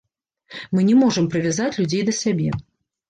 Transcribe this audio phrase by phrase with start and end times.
[0.77, 2.49] Мы не можам прывязаць людзей да сябе.